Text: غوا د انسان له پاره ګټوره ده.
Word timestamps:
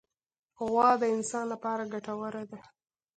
غوا 0.65 0.89
د 1.01 1.03
انسان 1.15 1.45
له 1.51 1.57
پاره 1.63 1.85
ګټوره 1.93 2.43
ده. 2.51 2.59